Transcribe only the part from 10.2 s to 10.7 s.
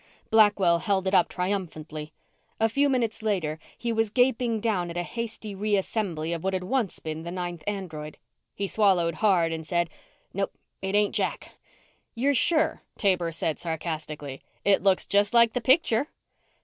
"Nope.